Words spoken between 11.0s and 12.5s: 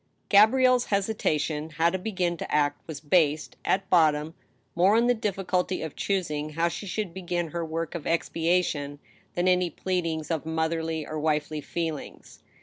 or wifely feelings.